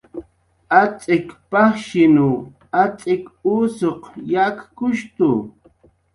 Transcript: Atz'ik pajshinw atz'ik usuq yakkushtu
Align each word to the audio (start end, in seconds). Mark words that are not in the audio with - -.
Atz'ik 0.81 1.27
pajshinw 1.51 2.29
atz'ik 2.85 3.23
usuq 3.55 4.01
yakkushtu 4.33 5.29